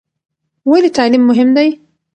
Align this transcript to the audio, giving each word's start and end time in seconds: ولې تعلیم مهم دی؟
ولې 0.69 0.89
تعلیم 0.97 1.23
مهم 1.31 1.49
دی؟ 1.57 1.67